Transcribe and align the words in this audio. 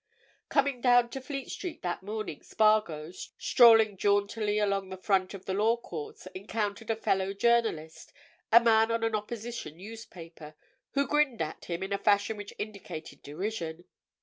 Coming 0.49 0.81
down 0.81 1.09
to 1.11 1.21
Fleet 1.21 1.51
Street 1.51 1.83
that 1.83 2.01
morning, 2.01 2.41
Spargo, 2.41 3.11
strolling 3.11 3.97
jauntily 3.97 4.57
along 4.57 4.89
the 4.89 4.97
front 4.97 5.35
of 5.35 5.45
the 5.45 5.53
Law 5.53 5.77
Courts, 5.77 6.27
encountered 6.33 6.89
a 6.89 6.95
fellow 6.95 7.33
journalist, 7.35 8.11
a 8.51 8.59
man 8.59 8.89
on 8.89 9.03
an 9.03 9.13
opposition 9.13 9.77
newspaper, 9.77 10.55
who 10.93 11.07
grinned 11.07 11.39
at 11.43 11.65
him 11.65 11.83
in 11.83 11.93
a 11.93 11.99
fashion 11.99 12.35
which 12.35 12.55
indicated 12.57 13.21
derision. 13.21 13.83